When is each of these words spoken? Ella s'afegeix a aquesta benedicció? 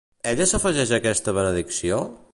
Ella 0.31 0.47
s'afegeix 0.51 0.95
a 0.95 0.99
aquesta 1.01 1.37
benedicció? 1.41 2.05